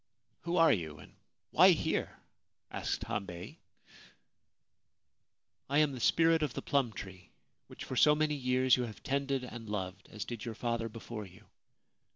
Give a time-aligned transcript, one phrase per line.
[0.45, 1.13] 'Who are you, and
[1.51, 2.17] why here?'
[2.71, 3.57] asked Hambei.
[4.21, 4.37] *
[5.69, 7.29] I am the Spirit of the Plum Tree,
[7.67, 11.27] which for so many years you have tended and loved, as did your father before
[11.27, 11.45] you.